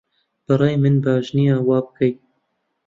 بەڕای 0.45 0.75
من 0.83 0.95
باش 1.03 1.25
نییە 1.35 1.55
وابکەی 1.67 2.13